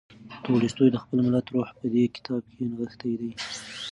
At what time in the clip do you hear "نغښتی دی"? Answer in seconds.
2.69-3.31